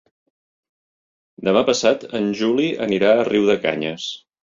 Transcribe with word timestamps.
Demà 1.49 1.63
passat 1.69 2.07
en 2.23 2.33
Juli 2.43 2.69
anirà 2.89 3.15
a 3.19 3.31
Riudecanyes. 3.33 4.13